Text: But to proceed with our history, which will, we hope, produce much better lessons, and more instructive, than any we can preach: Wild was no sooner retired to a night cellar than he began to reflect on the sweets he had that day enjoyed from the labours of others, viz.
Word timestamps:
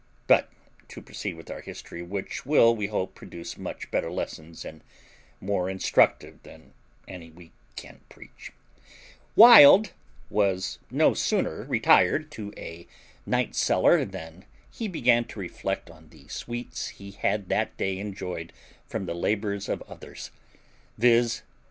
But 0.25 0.49
to 0.87 0.99
proceed 1.03 1.35
with 1.35 1.51
our 1.51 1.61
history, 1.61 2.01
which 2.01 2.43
will, 2.43 2.75
we 2.75 2.87
hope, 2.87 3.13
produce 3.13 3.55
much 3.55 3.91
better 3.91 4.09
lessons, 4.09 4.65
and 4.65 4.81
more 5.39 5.69
instructive, 5.69 6.41
than 6.41 6.73
any 7.07 7.29
we 7.29 7.51
can 7.75 7.99
preach: 8.09 8.51
Wild 9.35 9.91
was 10.31 10.79
no 10.89 11.13
sooner 11.13 11.65
retired 11.65 12.31
to 12.31 12.51
a 12.57 12.87
night 13.27 13.53
cellar 13.55 14.03
than 14.03 14.45
he 14.71 14.87
began 14.87 15.23
to 15.25 15.39
reflect 15.39 15.91
on 15.91 16.09
the 16.09 16.27
sweets 16.29 16.87
he 16.87 17.11
had 17.11 17.47
that 17.49 17.77
day 17.77 17.99
enjoyed 17.99 18.51
from 18.87 19.05
the 19.05 19.13
labours 19.13 19.69
of 19.69 19.83
others, 19.83 20.31
viz. 20.97 21.43